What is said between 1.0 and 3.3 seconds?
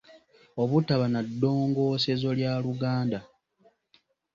na ddongoosezo lya Luganda